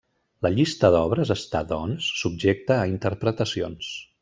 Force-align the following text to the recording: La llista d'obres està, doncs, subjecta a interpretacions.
La 0.45 0.49
llista 0.53 0.89
d'obres 0.95 1.33
està, 1.35 1.61
doncs, 1.73 2.09
subjecta 2.23 2.79
a 2.81 2.89
interpretacions. 2.95 3.95